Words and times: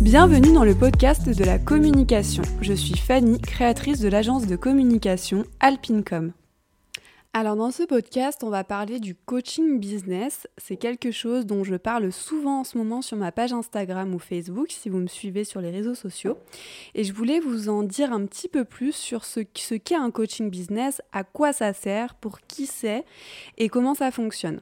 Bienvenue 0.00 0.52
dans 0.52 0.62
le 0.62 0.76
podcast 0.76 1.28
de 1.28 1.44
la 1.44 1.58
communication. 1.58 2.44
Je 2.60 2.74
suis 2.74 2.96
Fanny, 2.96 3.40
créatrice 3.40 3.98
de 3.98 4.08
l'agence 4.08 4.46
de 4.46 4.54
communication 4.54 5.42
Alpincom. 5.58 6.30
Alors 7.32 7.54
dans 7.54 7.70
ce 7.70 7.84
podcast, 7.84 8.42
on 8.42 8.50
va 8.50 8.64
parler 8.64 8.98
du 8.98 9.14
coaching 9.14 9.78
business. 9.78 10.48
C'est 10.58 10.76
quelque 10.76 11.12
chose 11.12 11.46
dont 11.46 11.62
je 11.62 11.76
parle 11.76 12.10
souvent 12.10 12.60
en 12.60 12.64
ce 12.64 12.76
moment 12.76 13.02
sur 13.02 13.16
ma 13.16 13.30
page 13.30 13.52
Instagram 13.52 14.12
ou 14.12 14.18
Facebook 14.18 14.72
si 14.72 14.88
vous 14.88 14.98
me 14.98 15.06
suivez 15.06 15.44
sur 15.44 15.60
les 15.60 15.70
réseaux 15.70 15.94
sociaux. 15.94 16.38
Et 16.96 17.04
je 17.04 17.12
voulais 17.12 17.38
vous 17.38 17.68
en 17.68 17.84
dire 17.84 18.12
un 18.12 18.26
petit 18.26 18.48
peu 18.48 18.64
plus 18.64 18.96
sur 18.96 19.24
ce, 19.24 19.38
qu'est 19.38 19.94
un 19.94 20.10
coaching 20.10 20.50
business, 20.50 21.02
à 21.12 21.22
quoi 21.22 21.52
ça 21.52 21.72
sert, 21.72 22.16
pour 22.16 22.40
qui 22.40 22.66
c'est 22.66 23.04
et 23.58 23.68
comment 23.68 23.94
ça 23.94 24.10
fonctionne. 24.10 24.60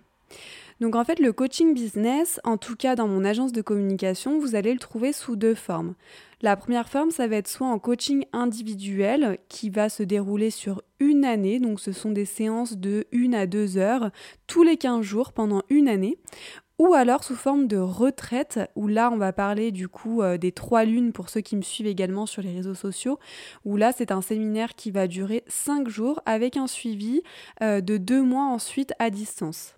Donc 0.81 0.95
en 0.95 1.05
fait, 1.05 1.19
le 1.19 1.33
coaching 1.33 1.75
business, 1.75 2.41
en 2.45 2.57
tout 2.57 2.77
cas 2.77 2.95
dans 2.95 3.09
mon 3.09 3.25
agence 3.25 3.53
de 3.53 3.63
communication, 3.63 4.39
vous 4.39 4.55
allez 4.55 4.73
le 4.73 4.79
trouver 4.79 5.13
sous 5.13 5.35
deux 5.35 5.57
formes. 5.57 5.95
La 6.41 6.57
première 6.57 6.89
forme, 6.89 7.11
ça 7.11 7.27
va 7.27 7.37
être 7.37 7.49
soit 7.49 7.67
en 7.67 7.81
coaching 7.81 8.25
individuel 8.33 9.39
qui 9.49 9.71
va 9.71 9.89
se 9.89 10.05
dérouler 10.05 10.51
sur 10.51 10.83
une 11.01 11.25
année, 11.25 11.59
donc 11.59 11.81
ce 11.81 11.91
sont 11.91 12.13
des 12.13 12.25
séances 12.25 12.77
de 12.77 13.07
1 13.13 13.33
à 13.33 13.47
2 13.47 13.77
heures 13.77 14.11
tous 14.47 14.63
les 14.63 14.77
15 14.77 15.03
jours 15.03 15.33
pendant 15.33 15.63
une 15.69 15.89
année, 15.89 16.17
ou 16.79 16.95
alors 16.95 17.25
sous 17.25 17.35
forme 17.35 17.67
de 17.67 17.77
retraite, 17.77 18.61
où 18.77 18.87
là 18.87 19.11
on 19.13 19.17
va 19.17 19.33
parler 19.33 19.73
du 19.73 19.89
coup 19.89 20.23
euh, 20.23 20.39
des 20.39 20.53
trois 20.53 20.85
lunes 20.85 21.13
pour 21.13 21.29
ceux 21.29 21.41
qui 21.41 21.57
me 21.57 21.63
suivent 21.63 21.89
également 21.89 22.27
sur 22.27 22.41
les 22.41 22.53
réseaux 22.53 22.75
sociaux, 22.75 23.19
où 23.65 23.77
là 23.77 23.91
c'est 23.91 24.13
un 24.13 24.23
séminaire 24.23 24.77
qui 24.77 24.93
va 24.93 25.09
durer 25.09 25.43
5 25.49 25.89
jours 25.89 26.21
avec 26.25 26.57
un 26.57 26.69
suivi 26.69 27.23
euh, 27.63 27.81
de 27.81 27.97
2 27.97 28.23
mois 28.23 28.45
ensuite 28.45 28.93
à 29.01 29.11
distance. 29.11 29.78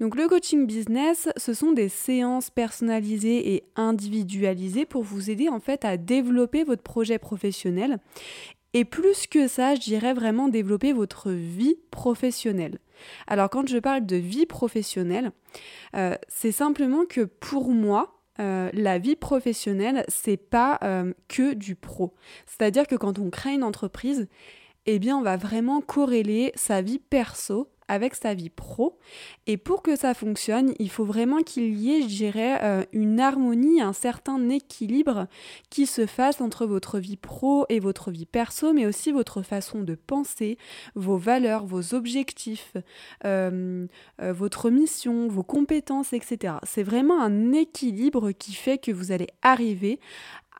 Donc 0.00 0.16
le 0.16 0.28
coaching 0.28 0.66
business, 0.66 1.28
ce 1.36 1.54
sont 1.54 1.72
des 1.72 1.88
séances 1.88 2.50
personnalisées 2.50 3.54
et 3.54 3.64
individualisées 3.76 4.86
pour 4.86 5.02
vous 5.02 5.30
aider 5.30 5.48
en 5.48 5.60
fait 5.60 5.84
à 5.84 5.96
développer 5.96 6.64
votre 6.64 6.82
projet 6.82 7.18
professionnel. 7.18 7.98
Et 8.74 8.84
plus 8.84 9.28
que 9.28 9.46
ça, 9.46 9.76
je 9.76 9.80
dirais 9.80 10.14
vraiment 10.14 10.48
développer 10.48 10.92
votre 10.92 11.30
vie 11.30 11.76
professionnelle. 11.92 12.78
Alors 13.28 13.48
quand 13.48 13.68
je 13.68 13.78
parle 13.78 14.04
de 14.04 14.16
vie 14.16 14.46
professionnelle, 14.46 15.30
euh, 15.94 16.16
c'est 16.28 16.52
simplement 16.52 17.04
que 17.06 17.22
pour 17.22 17.70
moi, 17.70 18.14
euh, 18.40 18.70
la 18.72 18.98
vie 18.98 19.14
professionnelle, 19.14 20.04
c'est 20.08 20.36
pas 20.36 20.80
euh, 20.82 21.12
que 21.28 21.54
du 21.54 21.76
pro. 21.76 22.14
C'est-à-dire 22.46 22.88
que 22.88 22.96
quand 22.96 23.20
on 23.20 23.30
crée 23.30 23.54
une 23.54 23.62
entreprise, 23.62 24.26
eh 24.86 24.98
bien, 24.98 25.16
on 25.16 25.22
va 25.22 25.36
vraiment 25.36 25.80
corréler 25.80 26.52
sa 26.56 26.82
vie 26.82 26.98
perso 26.98 27.70
avec 27.88 28.14
sa 28.14 28.34
vie 28.34 28.50
pro. 28.50 28.98
Et 29.46 29.56
pour 29.56 29.82
que 29.82 29.96
ça 29.96 30.14
fonctionne, 30.14 30.74
il 30.78 30.90
faut 30.90 31.04
vraiment 31.04 31.42
qu'il 31.42 31.74
y 31.74 31.94
ait, 31.94 32.02
je 32.02 32.06
dirais, 32.06 32.58
euh, 32.62 32.84
une 32.92 33.20
harmonie, 33.20 33.80
un 33.80 33.92
certain 33.92 34.48
équilibre 34.48 35.26
qui 35.70 35.86
se 35.86 36.06
fasse 36.06 36.40
entre 36.40 36.66
votre 36.66 36.98
vie 36.98 37.16
pro 37.16 37.66
et 37.68 37.80
votre 37.80 38.10
vie 38.10 38.26
perso, 38.26 38.72
mais 38.72 38.86
aussi 38.86 39.12
votre 39.12 39.42
façon 39.42 39.82
de 39.82 39.94
penser, 39.94 40.58
vos 40.94 41.18
valeurs, 41.18 41.66
vos 41.66 41.94
objectifs, 41.94 42.74
euh, 43.24 43.86
euh, 44.20 44.32
votre 44.32 44.70
mission, 44.70 45.28
vos 45.28 45.42
compétences, 45.42 46.12
etc. 46.12 46.54
C'est 46.62 46.82
vraiment 46.82 47.20
un 47.20 47.52
équilibre 47.52 48.32
qui 48.32 48.54
fait 48.54 48.78
que 48.78 48.92
vous 48.92 49.12
allez 49.12 49.28
arriver 49.42 50.00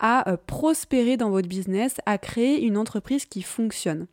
à 0.00 0.36
prospérer 0.48 1.16
dans 1.16 1.30
votre 1.30 1.48
business, 1.48 1.96
à 2.04 2.18
créer 2.18 2.62
une 2.62 2.76
entreprise 2.76 3.26
qui 3.26 3.42
fonctionne. 3.42 4.08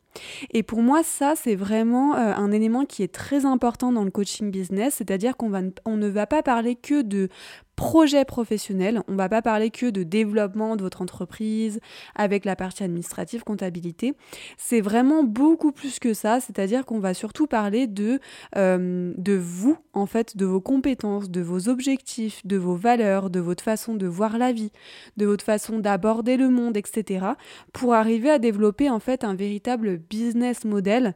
Et 0.52 0.62
pour 0.62 0.82
moi, 0.82 1.02
ça, 1.02 1.34
c'est 1.36 1.54
vraiment 1.54 2.14
euh, 2.16 2.34
un 2.34 2.52
élément 2.52 2.84
qui 2.84 3.02
est 3.02 3.12
très 3.12 3.44
important 3.44 3.92
dans 3.92 4.04
le 4.04 4.10
coaching 4.10 4.50
business, 4.50 4.94
c'est-à-dire 4.96 5.36
qu'on 5.36 5.52
on 5.84 5.96
ne 5.96 6.08
va 6.08 6.26
pas 6.26 6.42
parler 6.42 6.74
que 6.74 7.02
de 7.02 7.28
projet 7.76 8.24
professionnel, 8.24 9.02
on 9.08 9.12
ne 9.12 9.16
va 9.16 9.28
pas 9.28 9.42
parler 9.42 9.70
que 9.70 9.90
de 9.90 10.02
développement 10.02 10.76
de 10.76 10.82
votre 10.82 11.02
entreprise 11.02 11.80
avec 12.14 12.44
la 12.44 12.54
partie 12.54 12.84
administrative, 12.84 13.44
comptabilité. 13.44 14.14
C'est 14.58 14.80
vraiment 14.80 15.24
beaucoup 15.24 15.72
plus 15.72 15.98
que 15.98 16.14
ça, 16.14 16.40
c'est-à-dire 16.40 16.84
qu'on 16.84 17.00
va 17.00 17.14
surtout 17.14 17.46
parler 17.46 17.86
de, 17.86 18.20
euh, 18.56 19.12
de 19.16 19.32
vous, 19.32 19.76
en 19.94 20.06
fait, 20.06 20.36
de 20.36 20.44
vos 20.44 20.60
compétences, 20.60 21.30
de 21.30 21.40
vos 21.40 21.68
objectifs, 21.68 22.46
de 22.46 22.56
vos 22.56 22.76
valeurs, 22.76 23.30
de 23.30 23.40
votre 23.40 23.64
façon 23.64 23.94
de 23.94 24.06
voir 24.06 24.38
la 24.38 24.52
vie, 24.52 24.70
de 25.16 25.26
votre 25.26 25.44
façon 25.44 25.78
d'aborder 25.78 26.36
le 26.36 26.50
monde, 26.50 26.76
etc., 26.76 27.26
pour 27.72 27.94
arriver 27.94 28.30
à 28.30 28.38
développer 28.38 28.90
en 28.90 29.00
fait 29.00 29.24
un 29.24 29.34
véritable 29.34 29.98
business 30.10 30.64
model 30.64 31.14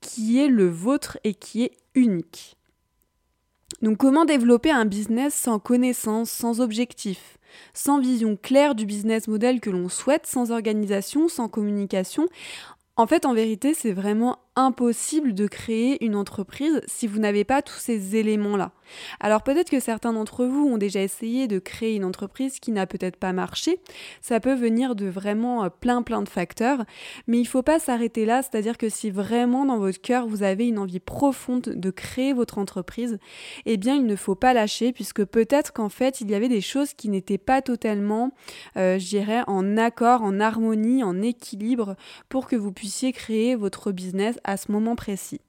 qui 0.00 0.38
est 0.40 0.48
le 0.48 0.68
vôtre 0.68 1.18
et 1.24 1.34
qui 1.34 1.62
est 1.62 1.72
unique. 1.94 2.56
Donc 3.80 3.98
comment 3.98 4.24
développer 4.24 4.70
un 4.70 4.84
business 4.84 5.34
sans 5.34 5.58
connaissance, 5.58 6.30
sans 6.30 6.60
objectif, 6.60 7.38
sans 7.74 8.00
vision 8.00 8.36
claire 8.36 8.74
du 8.74 8.86
business 8.86 9.28
model 9.28 9.60
que 9.60 9.70
l'on 9.70 9.88
souhaite, 9.88 10.26
sans 10.26 10.50
organisation, 10.52 11.28
sans 11.28 11.48
communication? 11.48 12.28
En 12.96 13.06
fait, 13.06 13.24
en 13.24 13.32
vérité, 13.32 13.74
c'est 13.74 13.92
vraiment 13.92 14.38
impossible 14.54 15.32
de 15.32 15.46
créer 15.46 16.04
une 16.04 16.14
entreprise 16.14 16.82
si 16.86 17.06
vous 17.06 17.18
n'avez 17.18 17.44
pas 17.44 17.62
tous 17.62 17.78
ces 17.78 18.16
éléments-là. 18.16 18.72
Alors 19.20 19.42
peut-être 19.42 19.70
que 19.70 19.80
certains 19.80 20.12
d'entre 20.12 20.44
vous 20.44 20.66
ont 20.66 20.76
déjà 20.76 21.00
essayé 21.00 21.48
de 21.48 21.58
créer 21.58 21.96
une 21.96 22.04
entreprise 22.04 22.60
qui 22.60 22.72
n'a 22.72 22.86
peut-être 22.86 23.16
pas 23.16 23.32
marché. 23.32 23.80
Ça 24.20 24.40
peut 24.40 24.54
venir 24.54 24.94
de 24.94 25.06
vraiment 25.06 25.64
euh, 25.64 25.68
plein 25.70 26.02
plein 26.02 26.20
de 26.20 26.28
facteurs, 26.28 26.84
mais 27.26 27.38
il 27.38 27.44
ne 27.44 27.48
faut 27.48 27.62
pas 27.62 27.78
s'arrêter 27.78 28.26
là, 28.26 28.42
c'est-à-dire 28.42 28.76
que 28.76 28.90
si 28.90 29.10
vraiment 29.10 29.64
dans 29.64 29.78
votre 29.78 30.00
cœur 30.00 30.26
vous 30.26 30.42
avez 30.42 30.68
une 30.68 30.78
envie 30.78 31.00
profonde 31.00 31.62
de 31.62 31.90
créer 31.90 32.34
votre 32.34 32.58
entreprise, 32.58 33.18
eh 33.64 33.78
bien 33.78 33.94
il 33.94 34.04
ne 34.04 34.16
faut 34.16 34.34
pas 34.34 34.52
lâcher 34.52 34.92
puisque 34.92 35.24
peut-être 35.24 35.72
qu'en 35.72 35.88
fait 35.88 36.20
il 36.20 36.30
y 36.30 36.34
avait 36.34 36.48
des 36.48 36.60
choses 36.60 36.92
qui 36.92 37.08
n'étaient 37.08 37.38
pas 37.38 37.62
totalement, 37.62 38.32
euh, 38.76 38.98
je 38.98 39.08
dirais, 39.08 39.42
en 39.46 39.78
accord, 39.78 40.22
en 40.22 40.40
harmonie, 40.40 41.02
en 41.02 41.22
équilibre 41.22 41.96
pour 42.28 42.46
que 42.46 42.56
vous 42.56 42.72
puissiez 42.72 43.12
créer 43.12 43.54
votre 43.54 43.92
business 43.92 44.38
à 44.44 44.56
ce 44.56 44.72
moment 44.72 44.96
précis. 44.96 45.40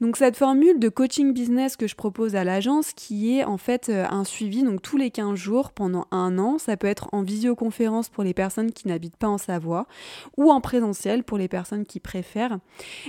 Donc 0.00 0.16
cette 0.16 0.36
formule 0.36 0.78
de 0.78 0.88
coaching 0.88 1.32
business 1.32 1.76
que 1.76 1.86
je 1.86 1.94
propose 1.94 2.36
à 2.36 2.44
l'agence 2.44 2.92
qui 2.92 3.36
est 3.38 3.44
en 3.44 3.58
fait 3.58 3.88
euh, 3.88 4.04
un 4.10 4.24
suivi 4.24 4.64
tous 4.82 4.96
les 4.96 5.10
15 5.10 5.34
jours 5.34 5.72
pendant 5.72 6.06
un 6.10 6.38
an, 6.38 6.58
ça 6.58 6.76
peut 6.76 6.86
être 6.86 7.08
en 7.12 7.22
visioconférence 7.22 8.08
pour 8.08 8.24
les 8.24 8.34
personnes 8.34 8.72
qui 8.72 8.88
n'habitent 8.88 9.16
pas 9.16 9.28
en 9.28 9.38
Savoie 9.38 9.86
ou 10.36 10.50
en 10.50 10.60
présentiel 10.60 11.24
pour 11.24 11.38
les 11.38 11.48
personnes 11.48 11.84
qui 11.84 12.00
préfèrent. 12.00 12.58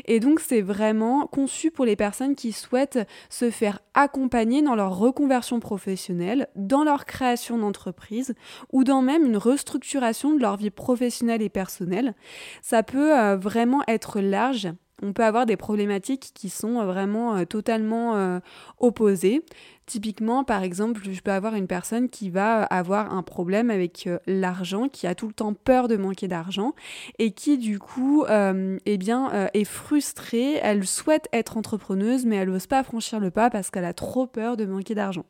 Et 0.05 0.19
donc 0.19 0.39
c'est 0.39 0.61
vraiment 0.61 1.27
conçu 1.27 1.71
pour 1.71 1.85
les 1.85 1.95
personnes 1.95 2.35
qui 2.35 2.51
souhaitent 2.51 3.07
se 3.29 3.49
faire 3.49 3.79
accompagner 3.93 4.61
dans 4.61 4.75
leur 4.75 4.97
reconversion 4.97 5.59
professionnelle, 5.59 6.47
dans 6.55 6.83
leur 6.83 7.05
création 7.05 7.57
d'entreprise 7.57 8.35
ou 8.71 8.83
dans 8.83 9.01
même 9.01 9.25
une 9.25 9.37
restructuration 9.37 10.33
de 10.33 10.39
leur 10.39 10.57
vie 10.57 10.69
professionnelle 10.69 11.41
et 11.41 11.49
personnelle. 11.49 12.15
Ça 12.61 12.83
peut 12.83 13.17
euh, 13.17 13.37
vraiment 13.37 13.81
être 13.87 14.19
large 14.19 14.69
on 15.01 15.13
peut 15.13 15.23
avoir 15.23 15.45
des 15.45 15.57
problématiques 15.57 16.31
qui 16.33 16.49
sont 16.49 16.79
euh, 16.79 16.85
vraiment 16.85 17.35
euh, 17.35 17.45
totalement 17.45 18.15
euh, 18.15 18.39
opposées. 18.79 19.43
Typiquement, 19.85 20.43
par 20.43 20.63
exemple, 20.63 21.01
je 21.09 21.21
peux 21.21 21.31
avoir 21.31 21.53
une 21.55 21.67
personne 21.67 22.09
qui 22.09 22.29
va 22.29 22.63
avoir 22.63 23.13
un 23.13 23.21
problème 23.21 23.69
avec 23.69 24.09
l'argent, 24.25 24.89
qui 24.89 25.05
a 25.05 25.13
tout 25.13 25.27
le 25.27 25.33
temps 25.33 25.53
peur 25.53 25.87
de 25.87 25.95
manquer 25.95 26.27
d'argent 26.27 26.73
et 27.19 27.31
qui 27.31 27.57
du 27.57 27.77
coup 27.77 28.25
eh 28.27 28.97
bien, 28.97 29.49
est 29.53 29.63
frustrée. 29.63 30.59
Elle 30.61 30.87
souhaite 30.87 31.27
être 31.33 31.57
entrepreneuse 31.57 32.25
mais 32.25 32.37
elle 32.37 32.49
n'ose 32.49 32.67
pas 32.67 32.83
franchir 32.83 33.19
le 33.19 33.29
pas 33.29 33.49
parce 33.49 33.69
qu'elle 33.69 33.85
a 33.85 33.93
trop 33.93 34.25
peur 34.25 34.57
de 34.57 34.65
manquer 34.65 34.95
d'argent. 34.95 35.25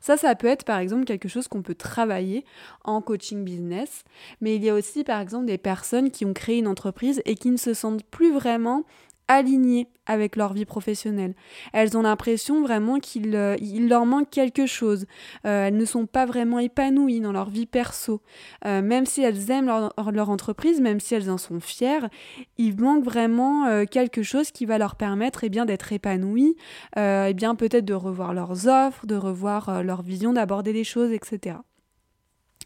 Ça, 0.00 0.16
ça 0.16 0.34
peut 0.34 0.48
être 0.48 0.64
par 0.64 0.78
exemple 0.78 1.04
quelque 1.04 1.28
chose 1.28 1.46
qu'on 1.46 1.62
peut 1.62 1.74
travailler 1.74 2.44
en 2.84 3.00
coaching 3.02 3.44
business. 3.44 4.02
Mais 4.40 4.56
il 4.56 4.64
y 4.64 4.70
a 4.70 4.74
aussi 4.74 5.04
par 5.04 5.20
exemple 5.20 5.46
des 5.46 5.58
personnes 5.58 6.10
qui 6.10 6.24
ont 6.24 6.34
créé 6.34 6.58
une 6.58 6.68
entreprise 6.68 7.22
et 7.26 7.36
qui 7.36 7.50
ne 7.50 7.56
se 7.56 7.74
sentent 7.74 8.04
plus 8.04 8.32
vraiment 8.32 8.84
alignées 9.30 9.86
avec 10.06 10.34
leur 10.34 10.52
vie 10.54 10.64
professionnelle. 10.64 11.34
Elles 11.72 11.96
ont 11.96 12.02
l'impression 12.02 12.62
vraiment 12.62 12.98
qu'il 12.98 13.36
euh, 13.36 13.56
leur 13.60 14.04
manque 14.04 14.28
quelque 14.28 14.66
chose. 14.66 15.06
Euh, 15.46 15.68
elles 15.68 15.76
ne 15.76 15.84
sont 15.84 16.06
pas 16.06 16.26
vraiment 16.26 16.58
épanouies 16.58 17.20
dans 17.20 17.30
leur 17.30 17.48
vie 17.48 17.66
perso. 17.66 18.20
Euh, 18.66 18.82
même 18.82 19.06
si 19.06 19.22
elles 19.22 19.52
aiment 19.52 19.68
leur, 19.68 20.30
entreprise, 20.30 20.80
même 20.80 20.98
si 20.98 21.14
elles 21.14 21.30
en 21.30 21.38
sont 21.38 21.60
fières, 21.60 22.08
il 22.58 22.76
manque 22.80 23.04
vraiment 23.04 23.84
quelque 23.86 24.22
chose 24.22 24.50
qui 24.50 24.66
va 24.66 24.78
leur 24.78 24.96
permettre 24.96 25.44
eh 25.44 25.48
bien 25.48 25.64
d'être 25.64 25.92
épanouies, 25.92 26.56
eh 26.96 27.32
bien 27.34 27.54
peut-être 27.54 27.84
de 27.84 27.94
revoir 27.94 28.34
leurs 28.34 28.66
offres, 28.66 29.06
de 29.06 29.16
revoir 29.16 29.82
leur 29.82 30.02
vision 30.02 30.32
d'aborder 30.32 30.72
les 30.72 30.84
choses, 30.84 31.12
etc. 31.12 31.56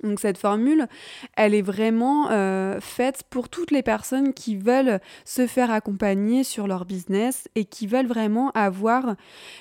Donc 0.03 0.21
cette 0.21 0.39
formule, 0.39 0.89
elle 1.37 1.55
est 1.55 1.63
vraiment 1.63 2.31
euh, 2.31 2.81
faite 2.81 3.23
pour 3.31 3.49
toutes 3.49 3.71
les 3.71 3.83
personnes 3.83 4.35
qui 4.35 4.57
veulent 4.57 5.01
se 5.25 5.47
faire 5.47 5.71
accompagner 5.71 6.43
sur 6.43 6.67
leur 6.67 6.85
business 6.85 7.49
et 7.55 7.65
qui 7.65 7.87
veulent 7.87 8.07
vraiment 8.07 8.51
avoir, 8.51 9.15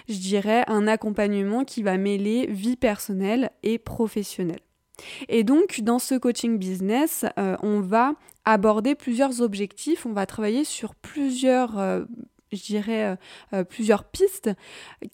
je 0.10 0.18
dirais, 0.18 0.64
un 0.68 0.88
accompagnement 0.88 1.64
qui 1.64 1.84
va 1.84 1.98
mêler 1.98 2.48
vie 2.48 2.76
personnelle 2.76 3.52
et 3.62 3.78
professionnelle. 3.78 4.60
Et 5.30 5.44
donc 5.44 5.82
dans 5.82 6.00
ce 6.00 6.16
coaching 6.16 6.58
business, 6.58 7.26
euh, 7.38 7.56
on 7.62 7.80
va 7.80 8.14
aborder 8.44 8.96
plusieurs 8.96 9.42
objectifs, 9.42 10.06
on 10.06 10.14
va 10.14 10.26
travailler 10.26 10.64
sur 10.64 10.96
plusieurs... 10.96 11.78
Euh, 11.80 12.04
je 12.52 12.62
dirais, 12.62 13.18
plusieurs 13.68 14.04
pistes 14.04 14.52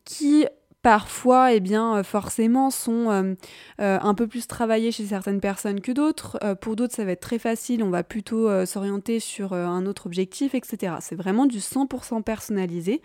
qui 0.03 0.45
parfois, 0.81 1.53
eh 1.53 1.59
bien, 1.59 1.97
euh, 1.97 2.03
forcément, 2.03 2.69
sont 2.69 3.09
euh, 3.09 3.33
euh, 3.81 3.99
un 4.01 4.13
peu 4.13 4.27
plus 4.27 4.47
travaillés 4.47 4.91
chez 4.91 5.05
certaines 5.05 5.41
personnes 5.41 5.81
que 5.81 5.91
d'autres. 5.91 6.37
pour 6.61 6.75
d'autres, 6.75 6.95
ça 6.95 7.05
va 7.05 7.11
être 7.11 7.21
très 7.21 7.39
facile, 7.39 7.83
on 7.83 7.89
va 7.89 8.03
plutôt 8.03 8.65
s'orienter 8.65 9.19
sur 9.19 9.53
un 9.53 9.85
autre 9.85 10.05
objectif, 10.05 10.55
etc. 10.55 10.95
C'est 11.01 11.15
vraiment 11.15 11.45
du 11.45 11.59
100% 11.59 12.23
personnalisé. 12.23 13.01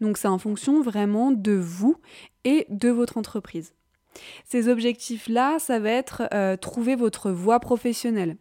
Donc, 0.00 0.18
c'est 0.18 0.28
en 0.28 0.38
fonction 0.38 0.80
vraiment 0.82 1.30
de 1.30 1.52
vous 1.52 1.96
et 2.44 2.66
de 2.68 2.88
votre 2.88 3.18
entreprise. 3.18 3.74
Ces 4.44 4.68
objectifs-là, 4.68 5.58
ça 5.58 5.78
va 5.78 5.90
être 5.90 6.28
trouver 6.56 6.96
votre 6.96 7.30
voie 7.30 7.60
professionnelle. 7.60 8.36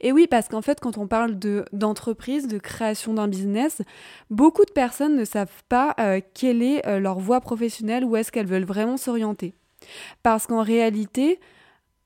Et 0.00 0.12
oui, 0.12 0.26
parce 0.26 0.48
qu'en 0.48 0.62
fait, 0.62 0.80
quand 0.80 0.98
on 0.98 1.06
parle 1.06 1.38
d'entreprise, 1.72 2.48
de, 2.48 2.58
création 2.58 3.14
d'un 3.14 3.28
business, 3.28 3.82
beaucoup 4.30 4.64
de 4.64 4.70
personnes 4.70 5.16
ne 5.16 5.24
savent 5.24 5.62
pas 5.68 5.94
euh, 6.00 6.20
quelle 6.34 6.62
est 6.62 6.86
euh, 6.86 6.98
leur 6.98 7.18
voie 7.18 7.40
professionnelle, 7.40 8.04
où 8.04 8.16
est-ce 8.16 8.32
qu'elles 8.32 8.46
veulent 8.46 8.64
vraiment 8.64 8.96
s'orienter. 8.96 9.54
Parce 10.22 10.46
qu'en 10.46 10.62
réalité, 10.62 11.40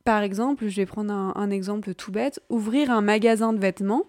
par 0.04 0.22
exemple, 0.22 0.68
je 0.68 0.76
vais 0.76 0.86
prendre 0.86 1.12
un, 1.12 1.50
exemple 1.50 1.94
tout 1.94 2.12
bête, 2.12 2.40
ouvrir 2.48 2.90
un 2.90 3.00
magasin 3.00 3.52
de 3.52 3.58
vêtements, 3.58 4.04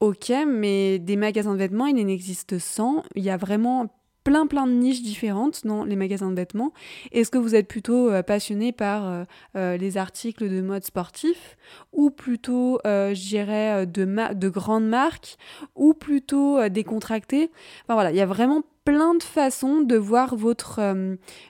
ok, 0.00 0.32
mais 0.46 0.98
des 0.98 1.16
magasins 1.16 1.52
de 1.52 1.58
vêtements, 1.58 1.86
il 1.86 2.04
en 2.04 2.08
existe 2.08 2.58
100, 2.58 3.04
il 3.14 3.22
y 3.22 3.30
a 3.30 3.36
vraiment 3.36 3.88
plein 4.24 4.46
plein 4.46 4.66
de 4.66 4.72
niches 4.72 5.02
différentes 5.02 5.66
dans 5.66 5.84
les 5.84 5.96
magasins 5.96 6.30
de 6.30 6.36
vêtements. 6.36 6.72
Est-ce 7.12 7.30
que 7.30 7.38
vous 7.38 7.54
êtes 7.54 7.68
plutôt 7.68 8.10
euh, 8.10 8.22
passionné 8.22 8.72
par 8.72 9.06
euh, 9.06 9.24
euh, 9.56 9.76
les 9.76 9.96
articles 9.96 10.48
de 10.48 10.60
mode 10.60 10.84
sportif 10.84 11.56
ou 11.92 12.10
plutôt, 12.10 12.80
je 12.84 13.28
dirais, 13.28 13.86
de, 13.86 14.34
de 14.34 14.48
grandes 14.48 14.86
marques 14.86 15.36
ou 15.74 15.94
plutôt 15.94 16.68
décontracté 16.68 17.50
Enfin 17.84 17.94
voilà, 17.94 18.10
il 18.10 18.16
y 18.16 18.20
a 18.20 18.26
vraiment 18.26 18.62
plein 18.84 19.14
de 19.14 19.22
façons 19.22 19.80
de 19.80 19.96
voir 19.96 20.36
votre, 20.36 20.80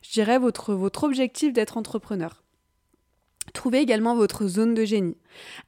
je 0.02 0.12
dirais, 0.12 0.38
votre, 0.38 0.74
votre 0.74 1.04
objectif 1.04 1.52
d'être 1.52 1.76
entrepreneur. 1.76 2.42
Trouvez 3.52 3.78
également 3.78 4.14
votre 4.14 4.46
zone 4.46 4.74
de 4.74 4.84
génie. 4.84 5.16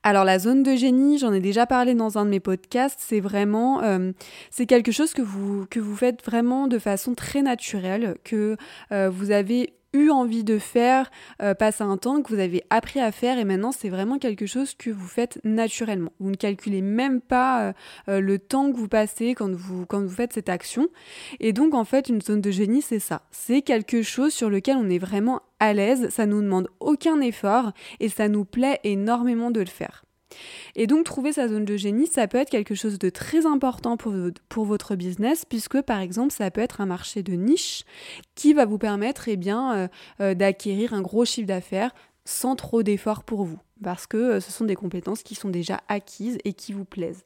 Alors 0.02 0.24
la 0.24 0.38
zone 0.38 0.62
de 0.62 0.74
génie, 0.74 1.18
j'en 1.18 1.32
ai 1.32 1.40
déjà 1.40 1.66
parlé 1.66 1.94
dans 1.94 2.18
un 2.18 2.24
de 2.24 2.30
mes 2.30 2.40
podcasts, 2.40 3.00
c'est 3.00 3.20
vraiment 3.20 3.82
euh, 3.82 4.12
c'est 4.50 4.66
quelque 4.66 4.92
chose 4.92 5.12
que 5.12 5.22
vous 5.22 5.66
que 5.70 5.80
vous 5.80 5.96
faites 5.96 6.24
vraiment 6.24 6.66
de 6.66 6.78
façon 6.78 7.14
très 7.14 7.42
naturelle, 7.42 8.16
que 8.24 8.56
euh, 8.92 9.10
vous 9.10 9.30
avez 9.30 9.74
envie 10.10 10.44
de 10.44 10.58
faire 10.58 11.10
euh, 11.42 11.54
passer 11.54 11.82
un 11.82 11.96
temps, 11.96 12.22
que 12.22 12.32
vous 12.32 12.40
avez 12.40 12.62
appris 12.70 13.00
à 13.00 13.12
faire 13.12 13.38
et 13.38 13.44
maintenant 13.44 13.72
c'est 13.72 13.88
vraiment 13.88 14.18
quelque 14.18 14.46
chose 14.46 14.74
que 14.74 14.90
vous 14.90 15.06
faites 15.06 15.38
naturellement. 15.44 16.12
Vous 16.20 16.30
ne 16.30 16.36
calculez 16.36 16.82
même 16.82 17.20
pas 17.20 17.62
euh, 17.62 17.72
euh, 18.08 18.20
le 18.20 18.38
temps 18.38 18.72
que 18.72 18.76
vous 18.76 18.88
passez 18.88 19.34
quand 19.34 19.52
vous, 19.52 19.86
quand 19.86 20.02
vous 20.02 20.14
faites 20.14 20.32
cette 20.32 20.48
action. 20.48 20.88
Et 21.40 21.52
donc 21.52 21.74
en 21.74 21.84
fait 21.84 22.08
une 22.08 22.20
zone 22.20 22.40
de 22.40 22.50
génie 22.50 22.82
c'est 22.82 22.98
ça. 22.98 23.22
C'est 23.30 23.62
quelque 23.62 24.02
chose 24.02 24.32
sur 24.32 24.50
lequel 24.50 24.76
on 24.76 24.88
est 24.88 24.98
vraiment 24.98 25.40
à 25.60 25.72
l'aise, 25.72 26.08
ça 26.10 26.26
nous 26.26 26.42
demande 26.42 26.68
aucun 26.80 27.20
effort 27.20 27.72
et 28.00 28.08
ça 28.08 28.28
nous 28.28 28.44
plaît 28.44 28.80
énormément 28.84 29.50
de 29.50 29.60
le 29.60 29.66
faire. 29.66 30.04
Et 30.76 30.86
donc 30.86 31.04
trouver 31.04 31.32
sa 31.32 31.48
zone 31.48 31.64
de 31.64 31.76
génie, 31.76 32.06
ça 32.06 32.26
peut 32.26 32.38
être 32.38 32.50
quelque 32.50 32.74
chose 32.74 32.98
de 32.98 33.10
très 33.10 33.46
important 33.46 33.96
pour, 33.96 34.64
votre 34.64 34.94
business, 34.96 35.44
puisque 35.44 35.80
par 35.82 36.00
exemple, 36.00 36.32
ça 36.32 36.50
peut 36.50 36.60
être 36.60 36.80
un 36.80 36.86
marché 36.86 37.22
de 37.22 37.32
niche 37.34 37.84
qui 38.34 38.54
va 38.54 38.64
vous 38.64 38.78
permettre 38.78 39.28
eh 39.28 39.38
euh, 39.46 39.88
euh, 40.20 40.34
d'acquérir 40.34 40.94
un 40.94 41.02
gros 41.02 41.24
chiffre 41.24 41.46
d'affaires 41.46 41.94
sans 42.24 42.56
trop 42.56 42.82
d'efforts 42.82 43.24
pour 43.24 43.44
vous, 43.44 43.58
parce 43.82 44.06
que 44.06 44.16
euh, 44.16 44.40
ce 44.40 44.50
sont 44.50 44.64
des 44.64 44.76
compétences 44.76 45.22
qui 45.22 45.34
sont 45.34 45.50
déjà 45.50 45.80
acquises 45.88 46.38
et 46.44 46.52
qui 46.52 46.72
vous 46.72 46.84
plaisent 46.84 47.24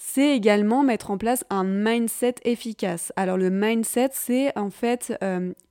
c'est 0.00 0.36
également 0.36 0.84
mettre 0.84 1.10
en 1.10 1.18
place 1.18 1.44
un 1.50 1.64
mindset 1.64 2.36
efficace. 2.44 3.12
Alors 3.16 3.36
le 3.36 3.50
mindset, 3.50 4.10
c'est 4.12 4.56
en 4.56 4.70
fait 4.70 5.12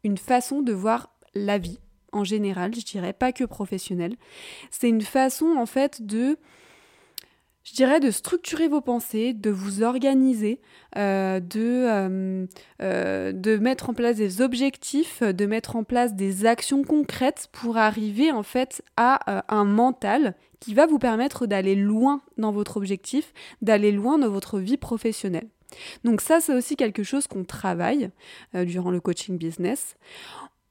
une 0.04 0.18
façon 0.18 0.62
de 0.62 0.74
voir 0.74 1.12
la 1.34 1.58
vie, 1.58 1.80
en 2.12 2.24
général, 2.24 2.74
je 2.76 2.86
dirais, 2.86 3.14
pas 3.14 3.32
que 3.32 3.44
professionnel. 3.44 4.16
C'est 4.72 4.90
une 4.90 5.02
façon 5.02 5.56
en 5.58 5.66
fait 5.66 6.06
de 6.06 6.38
je 7.68 7.74
dirais 7.74 8.00
de 8.00 8.12
structurer 8.12 8.70
vos 8.70 8.80
pensées, 8.80 9.34
de 9.34 9.50
vous 9.50 9.84
organiser, 9.84 10.62
euh, 10.96 11.42
de, 11.42 11.60
euh, 11.60 12.46
euh, 12.82 13.34
de 13.34 13.58
mettre 13.58 13.90
en 13.90 13.94
place 13.94 14.16
des 14.16 14.42
objectifs, 14.42 15.22
de 15.22 15.46
mettre 15.46 15.76
en 15.76 15.84
place 15.84 16.14
des 16.14 16.46
actions 16.46 16.84
concrètes 16.84 17.50
pour 17.52 17.76
arriver 17.76 18.32
en 18.32 18.44
fait 18.44 18.82
à 18.96 19.44
un 19.54 19.66
mental 19.66 20.36
qui 20.62 20.74
va 20.76 20.86
vous 20.86 20.98
permettre 20.98 21.46
d'aller 21.46 21.76
loin 21.76 22.22
dans 22.38 22.54
votre 22.54 22.78
objectif, 22.78 23.34
d'aller 23.62 23.92
loin 23.92 24.18
dans 24.18 24.30
votre 24.30 24.60
vie 24.60 24.78
professionnelle. 24.78 25.50
Donc 26.06 26.22
ça, 26.22 26.40
c'est 26.40 26.54
aussi 26.54 26.78
quelque 26.78 27.04
chose 27.04 27.28
qu'on 27.28 27.44
travaille 27.44 28.12
durant 28.54 28.92
le 28.92 29.02
coaching 29.02 29.38
business. 29.38 29.98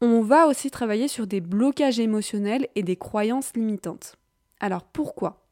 On 0.02 0.20
va 0.20 0.46
aussi 0.46 0.70
travailler 0.70 1.08
sur 1.08 1.26
des 1.26 1.40
blocages 1.40 1.98
émotionnels 1.98 2.68
et 2.74 2.82
des 2.82 2.96
croyances 2.96 3.52
limitantes. 3.54 4.16
Alors 4.60 4.82
pourquoi? 4.82 5.46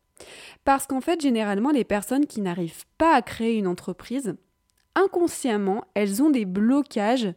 Parce 0.64 0.86
qu'en 0.86 1.00
fait, 1.00 1.20
généralement, 1.20 1.70
les 1.70 1.84
personnes 1.84 2.26
qui 2.26 2.40
n'arrivent 2.40 2.84
pas 2.98 3.14
à 3.14 3.22
créer 3.22 3.56
une 3.56 3.66
entreprise, 3.66 4.36
inconsciemment, 4.94 5.84
elles 5.94 6.22
ont 6.22 6.30
des 6.30 6.44
blocages 6.44 7.32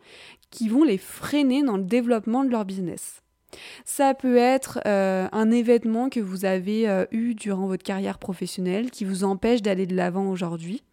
qui 0.50 0.70
vont 0.70 0.84
les 0.84 0.98
freiner 0.98 1.64
dans 1.64 1.78
le 1.78 1.84
développement 1.84 2.44
de 2.44 2.50
leur 2.50 2.66
business. 2.66 3.22
Ça 3.86 4.14
peut 4.14 4.38
être 4.38 4.80
euh, 4.86 5.28
un 5.32 5.52
événement 5.52 6.10
que 6.10 6.20
vous 6.20 6.44
avez 6.44 6.90
euh, 6.90 7.06
eu 7.12 7.34
durant 7.34 7.68
votre 7.68 7.84
carrière 7.84 8.20
professionnelle 8.20 8.92
qui 8.92 9.06
vous 9.06 9.24
empêche 9.24 9.62
d'aller 9.62 9.86
de 9.86 9.96
l'avant 9.96 10.30
aujourd'hui. 10.30 10.84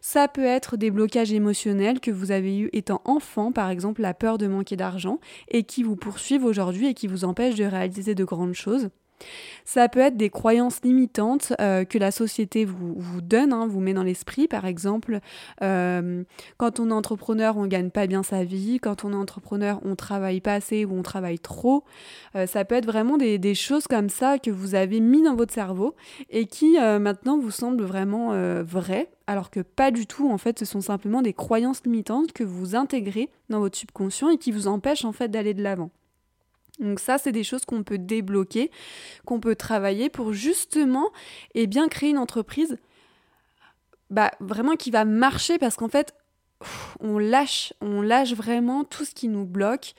Ça 0.00 0.28
peut 0.28 0.44
être 0.44 0.76
des 0.76 0.90
blocages 0.90 1.32
émotionnels 1.32 2.00
que 2.00 2.10
vous 2.10 2.30
avez 2.30 2.58
eu 2.58 2.70
étant 2.72 3.00
enfant, 3.04 3.52
par 3.52 3.70
exemple 3.70 4.02
la 4.02 4.14
peur 4.14 4.38
de 4.38 4.46
manquer 4.46 4.76
d'argent, 4.76 5.20
et 5.48 5.64
qui 5.64 5.82
vous 5.82 5.96
poursuivent 5.96 6.44
aujourd'hui 6.44 6.88
et 6.88 6.94
qui 6.94 7.06
vous 7.06 7.24
empêchent 7.24 7.56
de 7.56 7.64
réaliser 7.64 8.14
de 8.14 8.24
grandes 8.24 8.54
choses. 8.54 8.90
Ça 9.64 9.88
peut 9.88 10.00
être 10.00 10.16
des 10.16 10.30
croyances 10.30 10.82
limitantes 10.82 11.52
euh, 11.60 11.84
que 11.84 11.98
la 11.98 12.10
société 12.10 12.64
vous, 12.64 13.20
donne, 13.20 13.52
hein, 13.52 13.66
vous 13.66 13.80
met 13.80 13.94
dans 13.94 14.02
l'esprit. 14.02 14.46
Par 14.46 14.66
exemple, 14.66 15.20
euh, 15.62 16.22
quand 16.56 16.80
on 16.80 16.90
est 16.90 16.94
entrepreneur, 16.94 17.56
on 17.56 17.66
gagne 17.66 17.90
pas 17.90 18.06
bien 18.06 18.22
sa 18.22 18.44
vie. 18.44 18.78
Quand 18.80 19.04
on 19.04 19.12
est 19.12 19.16
entrepreneur, 19.16 19.80
on 19.84 19.96
travaille 19.96 20.40
pas 20.40 20.54
assez 20.54 20.84
ou 20.84 20.96
on 20.96 21.02
travaille 21.02 21.38
trop. 21.38 21.84
Euh, 22.36 22.46
ça 22.46 22.64
peut 22.64 22.74
être 22.74 22.86
vraiment 22.86 23.16
des, 23.16 23.38
des, 23.38 23.54
choses 23.54 23.86
comme 23.86 24.10
ça 24.10 24.38
que 24.38 24.50
vous 24.50 24.74
avez 24.74 25.00
mis 25.00 25.22
dans 25.22 25.34
votre 25.34 25.52
cerveau 25.52 25.94
et 26.30 26.46
qui 26.46 26.76
maintenant 26.78 27.38
vous 27.38 27.50
semblent 27.50 27.82
vraiment 27.82 28.32
vraies, 28.62 29.08
alors 29.26 29.50
que 29.50 29.60
pas 29.60 29.90
du 29.90 30.06
tout. 30.06 30.30
En 30.30 30.38
fait, 30.38 30.58
ce 30.58 30.64
sont 30.64 30.80
simplement 30.80 31.22
des 31.22 31.32
croyances 31.32 31.82
limitantes 31.84 32.32
que 32.32 32.44
vous 32.44 32.74
intégrez 32.76 33.30
dans 33.48 33.60
votre 33.60 33.76
subconscient 33.76 34.30
et 34.30 34.38
qui 34.38 34.52
vous 34.52 34.68
empêchent 34.68 35.04
en 35.04 35.12
fait 35.12 35.28
d'aller 35.28 35.54
de 35.54 35.62
l'avant. 35.62 35.90
Donc 36.78 37.00
ça, 37.00 37.18
c'est 37.18 37.32
des 37.32 37.44
choses 37.44 37.64
qu'on 37.64 37.82
peut 37.82 37.98
débloquer, 37.98 38.70
qu'on 39.24 39.40
peut 39.40 39.56
travailler 39.56 40.10
pour 40.10 40.32
justement 40.32 41.10
et 41.54 41.62
eh 41.62 41.66
bien, 41.66 41.88
créer 41.88 42.10
une 42.10 42.18
entreprise 42.18 42.78
bah, 44.10 44.30
vraiment 44.40 44.76
qui 44.76 44.90
va 44.90 45.04
marcher 45.04 45.58
parce 45.58 45.76
qu'en 45.76 45.88
fait, 45.88 46.14
on 47.00 47.18
lâche, 47.18 47.72
on 47.80 48.02
lâche 48.02 48.34
vraiment 48.34 48.84
tout 48.84 49.04
ce 49.04 49.14
qui 49.14 49.28
nous 49.28 49.44
bloque, 49.44 49.94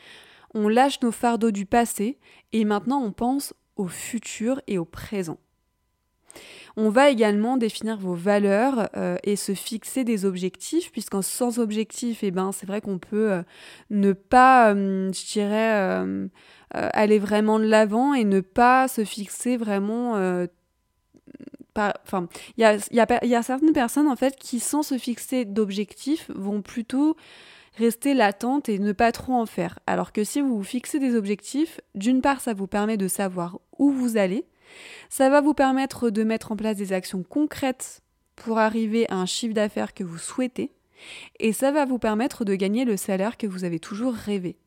on 0.53 0.69
lâche 0.69 1.01
nos 1.01 1.11
fardeaux 1.11 1.51
du 1.51 1.65
passé 1.65 2.17
et 2.53 2.63
maintenant 2.63 3.01
on 3.01 3.11
pense 3.11 3.53
au 3.75 3.87
futur 3.87 4.61
et 4.67 4.77
au 4.77 4.85
présent. 4.85 5.37
On 6.79 6.89
va 6.89 7.09
également 7.09 7.57
définir 7.57 7.97
vos 7.97 8.13
valeurs 8.13 8.89
euh, 8.95 9.17
et 9.23 9.35
se 9.35 9.55
fixer 9.55 10.03
des 10.03 10.25
objectifs, 10.25 10.91
puisqu'en 10.91 11.23
sans 11.23 11.57
objectif, 11.57 12.19
eh 12.21 12.29
ben, 12.29 12.51
c'est 12.51 12.67
vrai 12.67 12.81
qu'on 12.81 12.99
peut 12.99 13.31
euh, 13.31 13.41
ne 13.89 14.13
pas, 14.13 14.75
euh, 14.75 16.27
aller 16.71 17.17
vraiment 17.17 17.57
de 17.57 17.65
l'avant 17.65 18.13
et 18.13 18.25
ne 18.25 18.41
pas 18.41 18.87
se 18.87 19.03
fixer 19.03 19.57
vraiment 19.57 20.45
enfin, 21.75 22.27
il 22.57 22.61
y 22.61 22.63
a, 22.63 22.77
y 22.91 23.35
a, 23.35 23.43
certaines 23.43 23.73
personnes 23.73 24.07
en 24.07 24.15
fait 24.15 24.35
qui, 24.35 24.59
sans 24.59 24.83
se 24.83 24.97
fixer 24.97 25.45
d'objectifs, 25.45 26.29
vont 26.33 26.61
plutôt 26.61 27.15
rester 27.77 28.13
latentes 28.13 28.69
et 28.69 28.79
ne 28.79 28.91
pas 28.91 29.11
trop 29.11 29.33
en 29.33 29.45
faire. 29.45 29.79
Alors 29.87 30.11
que 30.11 30.23
si 30.23 30.41
vous 30.41 30.57
vous 30.57 30.63
fixez 30.63 30.99
des 30.99 31.15
objectifs, 31.15 31.79
d'une 31.95 32.21
part, 32.21 32.41
ça 32.41 32.53
vous 32.53 32.67
permet 32.67 32.97
de 32.97 33.07
savoir 33.07 33.59
où 33.77 33.91
vous 33.91 34.17
allez, 34.17 34.45
ça 35.09 35.29
va 35.29 35.41
vous 35.41 35.53
permettre 35.53 36.09
de 36.09 36.23
mettre 36.23 36.51
en 36.51 36.55
place 36.55 36.77
des 36.77 36.93
actions 36.93 37.23
concrètes 37.23 38.01
pour 38.35 38.59
arriver 38.59 39.09
à 39.09 39.15
un 39.15 39.25
chiffre 39.25 39.53
d'affaires 39.53 39.93
que 39.93 40.03
vous 40.03 40.17
souhaitez, 40.17 40.71
et 41.39 41.53
ça 41.53 41.71
va 41.71 41.85
vous 41.85 41.99
permettre 41.99 42.45
de 42.45 42.55
gagner 42.55 42.85
le 42.85 42.97
salaire 42.97 43.37
que 43.37 43.47
vous 43.47 43.63
avez 43.63 43.79
toujours 43.79 44.13
rêvé. 44.13 44.57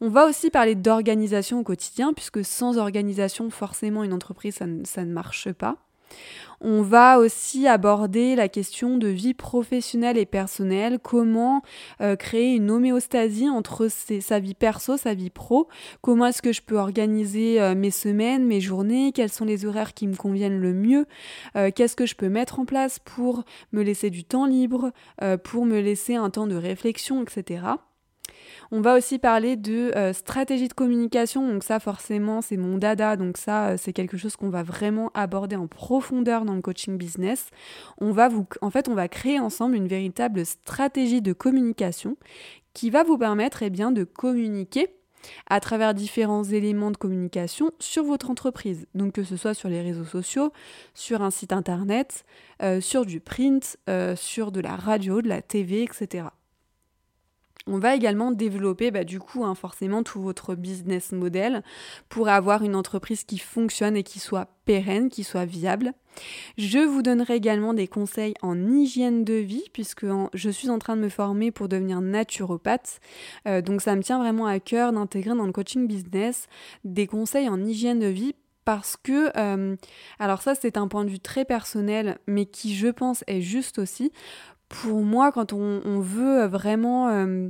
On 0.00 0.10
va 0.10 0.26
aussi 0.26 0.50
parler 0.50 0.76
d'organisation 0.76 1.58
au 1.58 1.64
quotidien, 1.64 2.12
puisque 2.12 2.44
sans 2.44 2.78
organisation, 2.78 3.50
forcément, 3.50 4.04
une 4.04 4.12
entreprise, 4.12 4.54
ça 4.84 5.04
ne, 5.04 5.12
marche 5.12 5.50
pas. 5.52 5.76
On 6.60 6.82
va 6.82 7.20
aussi 7.20 7.68
aborder 7.68 8.34
la 8.34 8.48
question 8.48 8.98
de 8.98 9.06
vie 9.06 9.34
professionnelle 9.34 10.18
et 10.18 10.26
personnelle, 10.26 10.98
comment 11.00 11.62
euh, 12.00 12.16
créer 12.16 12.56
une 12.56 12.70
homéostasie 12.70 13.48
entre 13.48 13.86
sa 13.88 14.40
vie 14.40 14.54
perso, 14.54 14.96
sa 14.96 15.14
vie 15.14 15.30
pro, 15.30 15.68
comment 16.00 16.26
est-ce 16.26 16.42
que 16.42 16.52
je 16.52 16.62
peux 16.62 16.76
organiser 16.76 17.60
euh, 17.60 17.76
mes 17.76 17.92
semaines, 17.92 18.44
mes 18.44 18.60
journées, 18.60 19.12
quels 19.12 19.30
sont 19.30 19.44
les 19.44 19.66
horaires 19.66 19.94
qui 19.94 20.08
me 20.08 20.16
conviennent 20.16 20.58
le 20.58 20.74
mieux, 20.74 21.06
euh, 21.54 21.70
qu'est-ce 21.72 21.94
que 21.94 22.06
je 22.06 22.16
peux 22.16 22.28
mettre 22.28 22.58
en 22.58 22.64
place 22.64 22.98
pour 22.98 23.44
me 23.70 23.82
laisser 23.82 24.10
du 24.10 24.24
temps 24.24 24.46
libre, 24.46 24.92
pour 25.44 25.64
me 25.64 25.80
laisser 25.80 26.16
un 26.16 26.30
temps 26.30 26.46
de 26.46 26.56
réflexion, 26.56 27.22
etc. 27.22 27.60
On 28.70 28.82
va 28.82 28.96
aussi 28.96 29.18
parler 29.18 29.56
de 29.56 29.92
euh, 29.96 30.12
stratégie 30.12 30.68
de 30.68 30.74
communication. 30.74 31.46
Donc 31.46 31.64
ça, 31.64 31.80
forcément, 31.80 32.42
c'est 32.42 32.58
mon 32.58 32.76
dada. 32.76 33.16
Donc 33.16 33.38
ça, 33.38 33.68
euh, 33.68 33.76
c'est 33.78 33.94
quelque 33.94 34.18
chose 34.18 34.36
qu'on 34.36 34.50
va 34.50 34.62
vraiment 34.62 35.10
aborder 35.14 35.56
en 35.56 35.66
profondeur 35.66 36.44
dans 36.44 36.54
le 36.54 36.60
coaching 36.60 36.98
business. 36.98 37.48
On 37.98 38.12
va 38.12 38.28
vous, 38.28 38.46
en 38.60 38.68
fait, 38.68 38.88
on 38.88 38.94
va 38.94 39.08
créer 39.08 39.40
ensemble 39.40 39.74
une 39.74 39.88
véritable 39.88 40.44
stratégie 40.44 41.22
de 41.22 41.32
communication 41.32 42.18
qui 42.74 42.90
va 42.90 43.04
vous 43.04 43.16
permettre 43.16 43.62
eh 43.62 43.70
de 43.70 44.04
communiquer 44.04 44.88
à 45.48 45.60
travers 45.60 45.94
différents 45.94 46.44
éléments 46.44 46.90
de 46.90 46.96
communication 46.98 47.70
sur 47.78 48.04
votre 48.04 48.30
entreprise. 48.30 48.86
Donc 48.94 49.12
que 49.12 49.24
ce 49.24 49.36
soit 49.36 49.54
sur 49.54 49.70
les 49.70 49.80
réseaux 49.80 50.04
sociaux, 50.04 50.52
sur 50.94 51.22
un 51.22 51.30
site 51.30 51.52
internet, 51.52 52.24
euh, 52.62 52.80
sur 52.80 53.06
du 53.06 53.20
print, 53.20 53.78
sur 54.14 54.52
de 54.52 54.60
la 54.60 54.76
radio, 54.76 55.22
de 55.22 55.28
la 55.28 55.42
TV, 55.42 55.82
etc. 55.82 56.28
On 57.68 57.78
va 57.78 57.94
également 57.94 58.32
développer 58.32 58.90
bah, 58.90 59.04
du 59.04 59.20
coup 59.20 59.44
hein, 59.44 59.54
forcément 59.54 60.02
tout 60.02 60.20
votre 60.22 60.54
business 60.54 61.12
model 61.12 61.62
pour 62.08 62.28
avoir 62.28 62.62
une 62.62 62.74
entreprise 62.74 63.24
qui 63.24 63.38
fonctionne 63.38 63.96
et 63.96 64.02
qui 64.02 64.18
soit 64.18 64.48
pérenne, 64.64 65.10
qui 65.10 65.22
soit 65.22 65.44
viable. 65.44 65.92
Je 66.56 66.78
vous 66.78 67.02
donnerai 67.02 67.36
également 67.36 67.74
des 67.74 67.86
conseils 67.86 68.34
en 68.42 68.66
hygiène 68.66 69.24
de 69.24 69.34
vie 69.34 69.64
puisque 69.72 70.06
je 70.34 70.50
suis 70.50 70.70
en 70.70 70.78
train 70.78 70.96
de 70.96 71.02
me 71.02 71.08
former 71.08 71.50
pour 71.50 71.68
devenir 71.68 72.00
naturopathe. 72.00 73.00
Euh, 73.46 73.60
donc 73.60 73.82
ça 73.82 73.94
me 73.94 74.02
tient 74.02 74.18
vraiment 74.18 74.46
à 74.46 74.60
cœur 74.60 74.92
d'intégrer 74.92 75.36
dans 75.36 75.46
le 75.46 75.52
coaching 75.52 75.86
business 75.86 76.46
des 76.84 77.06
conseils 77.06 77.48
en 77.48 77.62
hygiène 77.64 78.00
de 78.00 78.06
vie 78.06 78.34
parce 78.64 78.98
que, 78.98 79.30
euh, 79.38 79.76
alors 80.18 80.42
ça 80.42 80.54
c'est 80.54 80.76
un 80.76 80.88
point 80.88 81.06
de 81.06 81.10
vue 81.10 81.20
très 81.20 81.46
personnel, 81.46 82.18
mais 82.26 82.44
qui 82.44 82.74
je 82.74 82.88
pense 82.88 83.24
est 83.26 83.40
juste 83.40 83.78
aussi, 83.78 84.12
pour 84.68 85.02
moi, 85.02 85.32
quand 85.32 85.52
on, 85.52 86.00
veut 86.00 86.46
vraiment, 86.46 87.08
euh, 87.08 87.48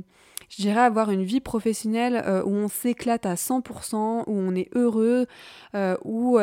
je 0.49 0.61
dirais, 0.61 0.81
avoir 0.81 1.11
une 1.11 1.23
vie 1.23 1.41
professionnelle 1.41 2.21
euh, 2.25 2.43
où 2.43 2.51
on 2.51 2.67
s'éclate 2.67 3.25
à 3.25 3.35
100%, 3.35 4.23
où 4.25 4.33
on 4.33 4.55
est 4.55 4.69
heureux, 4.75 5.27
euh, 5.75 5.97
où 6.03 6.39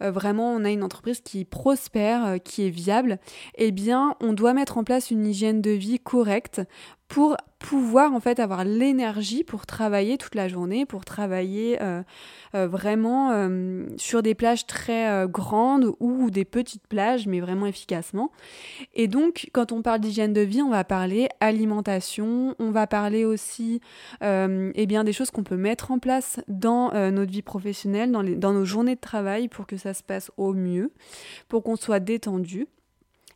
vraiment 0.00 0.52
on 0.52 0.64
a 0.64 0.70
une 0.70 0.82
entreprise 0.82 1.20
qui 1.20 1.44
prospère, 1.44 2.38
qui 2.44 2.66
est 2.66 2.70
viable, 2.70 3.18
eh 3.56 3.70
bien, 3.70 4.16
on 4.20 4.32
doit 4.32 4.52
mettre 4.52 4.78
en 4.78 4.84
place 4.84 5.10
une 5.10 5.26
hygiène 5.26 5.62
de 5.62 5.70
vie 5.70 5.98
correcte 5.98 6.60
pour 7.12 7.36
pouvoir 7.58 8.14
en 8.14 8.20
fait 8.20 8.40
avoir 8.40 8.64
l'énergie 8.64 9.44
pour 9.44 9.66
travailler 9.66 10.16
toute 10.16 10.34
la 10.34 10.48
journée, 10.48 10.86
pour 10.86 11.04
travailler 11.04 11.76
euh, 11.82 12.02
euh, 12.54 12.66
vraiment 12.66 13.32
euh, 13.32 13.84
sur 13.98 14.22
des 14.22 14.34
plages 14.34 14.66
très 14.66 15.26
grandes 15.28 15.92
ou 16.00 16.30
des 16.30 16.46
petites 16.46 16.86
plages, 16.86 17.26
mais 17.26 17.40
vraiment 17.40 17.66
efficacement. 17.66 18.32
Et 18.94 19.08
donc, 19.08 19.50
quand 19.52 19.72
on 19.72 19.82
parle 19.82 20.00
d'hygiène 20.00 20.32
de 20.32 20.40
vie, 20.40 20.62
on 20.62 20.70
va 20.70 20.84
parler 20.84 21.28
alimentation, 21.40 22.54
on 22.58 22.70
va 22.70 22.86
parler 22.86 23.26
aussi 23.26 23.82
eh 24.22 24.86
bien, 24.86 25.04
des 25.04 25.12
choses 25.12 25.30
qu'on 25.30 25.44
peut 25.44 25.56
mettre 25.58 25.90
en 25.90 25.98
place 25.98 26.40
dans 26.48 26.92
notre 27.10 27.30
vie 27.30 27.42
professionnelle, 27.42 28.10
dans, 28.10 28.52
nos 28.54 28.64
journées 28.64 28.94
de 28.94 29.00
travail 29.00 29.48
pour 29.48 29.66
que 29.66 29.76
ça 29.76 29.92
se 29.92 30.02
passe 30.02 30.30
au 30.38 30.54
mieux, 30.54 30.92
pour 31.48 31.62
qu'on 31.62 31.76
soit 31.76 32.00
détendu. 32.00 32.68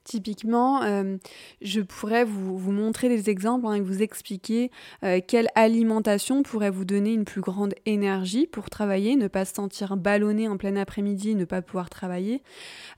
Typiquement, 0.06 0.84
euh, 0.84 1.16
je 1.62 1.80
pourrais 1.80 2.22
vous, 2.22 2.70
montrer 2.70 3.08
des 3.08 3.28
exemples 3.28 3.66
hein, 3.66 3.75
et 3.75 3.80
vous 3.80 4.02
expliquer 4.02 4.70
euh, 5.02 5.18
quelle 5.26 5.48
alimentation 5.56 6.44
pourrait 6.44 6.70
vous 6.70 6.84
donner 6.84 7.12
une 7.12 7.25
plus 7.25 7.40
grande 7.40 7.75
énergie 7.86 8.46
pour 8.46 8.70
travailler, 8.70 9.16
ne 9.16 9.26
pas 9.26 9.44
se 9.44 9.54
sentir 9.54 9.96
ballonné 9.96 10.46
en 10.46 10.58
plein 10.58 10.76
après-midi, 10.76 11.34
ne 11.34 11.44
pas 11.44 11.60
pouvoir 11.60 11.90
travailler. 11.90 12.44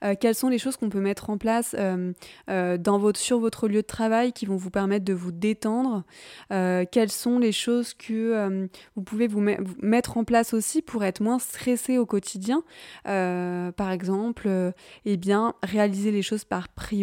Euh, 0.03 0.13
quelles 0.19 0.35
sont 0.35 0.49
les 0.49 0.59
choses 0.59 0.77
qu'on 0.77 0.89
peut 0.89 0.99
mettre 0.99 1.31
en 1.31 1.39
place 1.39 1.75
dans 1.75 2.99
votre, 2.99 3.19
sur 3.19 3.39
votre 3.39 3.67
lieu 3.67 3.81
de 3.81 3.87
travail 3.87 4.31
qui 4.31 4.45
vont 4.45 4.57
vous 4.57 4.69
permettre 4.69 5.05
de 5.05 5.13
vous 5.13 5.31
détendre? 5.31 6.03
quelles 6.49 7.11
sont 7.11 7.39
les 7.39 7.51
choses 7.51 7.95
que 7.95 8.67
vous 8.95 9.01
pouvez 9.01 9.27
vous, 9.27 9.41
mettre 9.81 10.17
en 10.17 10.23
place 10.23 10.53
aussi 10.53 10.83
pour 10.83 11.03
être 11.03 11.21
moins 11.21 11.39
stressé 11.39 11.97
au 11.97 12.05
quotidien? 12.05 12.63
par 13.03 13.91
exemple, 13.91 14.73
eh 15.05 15.17
bien, 15.17 15.55
réaliser 15.63 16.11
les 16.11 16.21
choses 16.21 16.43
par 16.43 16.69
priorité 16.69 16.98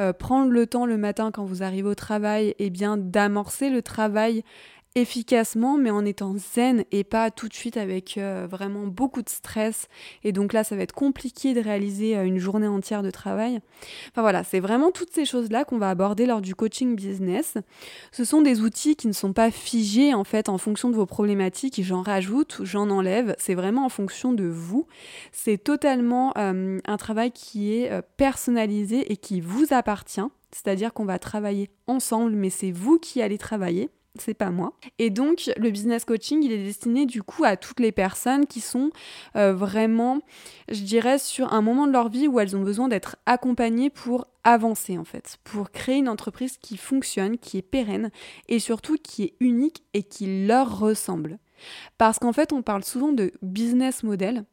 euh, 0.00 0.12
prendre 0.12 0.50
le 0.50 0.66
temps 0.66 0.86
le 0.86 0.96
matin 0.96 1.30
quand 1.32 1.44
vous 1.44 1.62
arrivez 1.62 1.88
au 1.88 1.94
travail, 1.94 2.48
et 2.48 2.66
eh 2.66 2.70
bien 2.70 2.96
d'amorcer 2.96 3.70
le 3.70 3.82
travail 3.82 4.44
efficacement, 4.96 5.76
mais 5.76 5.90
en 5.90 6.06
étant 6.06 6.34
zen 6.36 6.84
et 6.90 7.04
pas 7.04 7.30
tout 7.30 7.48
de 7.48 7.54
suite 7.54 7.76
avec 7.76 8.16
euh, 8.16 8.48
vraiment 8.50 8.86
beaucoup 8.86 9.22
de 9.22 9.28
stress. 9.28 9.88
Et 10.24 10.32
donc 10.32 10.54
là, 10.54 10.64
ça 10.64 10.74
va 10.74 10.82
être 10.82 10.94
compliqué 10.94 11.52
de 11.52 11.60
réaliser 11.60 12.16
euh, 12.16 12.24
une 12.24 12.38
journée 12.38 12.66
entière 12.66 13.02
de 13.02 13.10
travail. 13.10 13.60
Enfin 14.10 14.22
voilà, 14.22 14.42
c'est 14.42 14.58
vraiment 14.58 14.90
toutes 14.90 15.12
ces 15.12 15.26
choses-là 15.26 15.64
qu'on 15.64 15.76
va 15.76 15.90
aborder 15.90 16.24
lors 16.24 16.40
du 16.40 16.54
coaching 16.54 16.96
business. 16.96 17.58
Ce 18.10 18.24
sont 18.24 18.40
des 18.40 18.62
outils 18.62 18.96
qui 18.96 19.06
ne 19.06 19.12
sont 19.12 19.34
pas 19.34 19.50
figés 19.50 20.14
en 20.14 20.24
fait 20.24 20.48
en 20.48 20.56
fonction 20.56 20.88
de 20.88 20.96
vos 20.96 21.06
problématiques. 21.06 21.82
J'en 21.82 22.00
rajoute, 22.00 22.60
j'en 22.62 22.88
enlève. 22.88 23.36
C'est 23.38 23.54
vraiment 23.54 23.84
en 23.84 23.90
fonction 23.90 24.32
de 24.32 24.44
vous. 24.44 24.86
C'est 25.30 25.62
totalement 25.62 26.32
euh, 26.38 26.78
un 26.86 26.96
travail 26.96 27.32
qui 27.32 27.74
est 27.74 27.90
personnalisé 28.16 29.12
et 29.12 29.18
qui 29.18 29.42
vous 29.42 29.66
appartient. 29.72 30.26
C'est-à-dire 30.52 30.94
qu'on 30.94 31.04
va 31.04 31.18
travailler 31.18 31.68
ensemble, 31.86 32.32
mais 32.32 32.48
c'est 32.48 32.70
vous 32.70 32.98
qui 32.98 33.20
allez 33.20 33.36
travailler 33.36 33.90
c'est 34.20 34.34
pas 34.34 34.50
moi. 34.50 34.72
Et 34.98 35.10
donc 35.10 35.50
le 35.56 35.70
business 35.70 36.04
coaching, 36.04 36.42
il 36.42 36.52
est 36.52 36.64
destiné 36.64 37.06
du 37.06 37.22
coup 37.22 37.44
à 37.44 37.56
toutes 37.56 37.80
les 37.80 37.92
personnes 37.92 38.46
qui 38.46 38.60
sont 38.60 38.90
euh, 39.36 39.52
vraiment, 39.52 40.20
je 40.68 40.82
dirais, 40.82 41.18
sur 41.18 41.52
un 41.52 41.62
moment 41.62 41.86
de 41.86 41.92
leur 41.92 42.08
vie 42.08 42.28
où 42.28 42.40
elles 42.40 42.56
ont 42.56 42.62
besoin 42.62 42.88
d'être 42.88 43.16
accompagnées 43.26 43.90
pour 43.90 44.26
avancer 44.44 44.96
en 44.98 45.04
fait, 45.04 45.38
pour 45.44 45.70
créer 45.70 45.96
une 45.96 46.08
entreprise 46.08 46.56
qui 46.58 46.76
fonctionne, 46.76 47.38
qui 47.38 47.58
est 47.58 47.62
pérenne 47.62 48.10
et 48.48 48.58
surtout 48.58 48.96
qui 48.96 49.24
est 49.24 49.34
unique 49.40 49.82
et 49.94 50.02
qui 50.02 50.46
leur 50.46 50.78
ressemble. 50.78 51.38
Parce 51.98 52.18
qu'en 52.18 52.32
fait, 52.32 52.52
on 52.52 52.62
parle 52.62 52.84
souvent 52.84 53.12
de 53.12 53.32
business 53.42 54.02
model, 54.02 54.44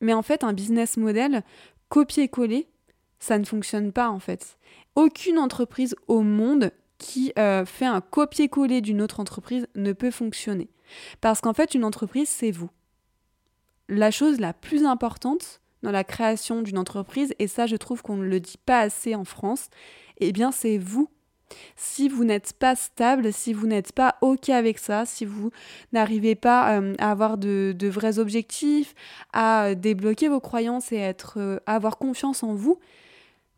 mais 0.00 0.12
en 0.12 0.22
fait, 0.22 0.44
un 0.44 0.52
business 0.52 0.96
model 0.96 1.42
copier-coller, 1.88 2.68
ça 3.18 3.38
ne 3.38 3.44
fonctionne 3.44 3.92
pas 3.92 4.08
en 4.08 4.18
fait. 4.18 4.58
Aucune 4.94 5.38
entreprise 5.38 5.94
au 6.08 6.22
monde 6.22 6.72
qui 7.02 7.32
euh, 7.38 7.66
fait 7.66 7.84
un 7.84 8.00
copier-coller 8.00 8.80
d'une 8.80 9.02
autre 9.02 9.20
entreprise 9.20 9.66
ne 9.74 9.92
peut 9.92 10.10
fonctionner. 10.10 10.70
Parce 11.20 11.40
qu'en 11.40 11.52
fait, 11.52 11.74
une 11.74 11.84
entreprise, 11.84 12.28
c'est 12.28 12.52
vous. 12.52 12.70
La 13.88 14.10
chose 14.10 14.40
la 14.40 14.54
plus 14.54 14.86
importante 14.86 15.60
dans 15.82 15.90
la 15.90 16.04
création 16.04 16.62
d'une 16.62 16.78
entreprise, 16.78 17.34
et 17.40 17.48
ça 17.48 17.66
je 17.66 17.76
trouve 17.76 18.02
qu'on 18.02 18.16
ne 18.16 18.24
le 18.24 18.38
dit 18.38 18.58
pas 18.64 18.80
assez 18.80 19.16
en 19.16 19.24
France, 19.24 19.68
eh 20.18 20.32
bien 20.32 20.52
c'est 20.52 20.78
vous. 20.78 21.10
Si 21.76 22.08
vous 22.08 22.24
n'êtes 22.24 22.54
pas 22.54 22.76
stable, 22.76 23.32
si 23.32 23.52
vous 23.52 23.66
n'êtes 23.66 23.92
pas 23.92 24.14
OK 24.22 24.48
avec 24.48 24.78
ça, 24.78 25.04
si 25.04 25.24
vous 25.24 25.50
n'arrivez 25.92 26.36
pas 26.36 26.78
euh, 26.78 26.94
à 26.98 27.10
avoir 27.10 27.36
de, 27.36 27.76
vrais 27.88 28.20
objectifs, 28.20 28.94
à 29.32 29.74
débloquer 29.74 30.28
vos 30.28 30.40
croyances 30.40 30.92
et 30.92 30.96
être, 30.96 31.34
euh, 31.38 31.58
avoir 31.66 31.98
confiance 31.98 32.42
en 32.42 32.54
vous, 32.54 32.78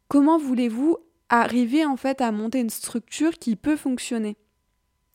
comment 0.08 0.38
voulez-vous 0.38 0.98
arriver 1.28 1.84
en 1.84 1.96
fait 1.96 2.20
à 2.20 2.32
monter 2.32 2.60
une 2.60 2.70
structure 2.70 3.38
qui 3.38 3.56
peut 3.56 3.76
fonctionner. 3.76 4.36